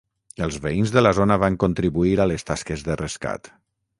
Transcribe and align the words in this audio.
Els 0.45 0.55
veïns 0.63 0.93
de 0.95 1.03
la 1.03 1.11
zona 1.17 1.37
van 1.43 1.59
contribuir 1.65 2.15
a 2.25 2.27
les 2.31 2.47
tasques 2.51 2.87
de 2.91 2.99
rescat. 3.05 3.55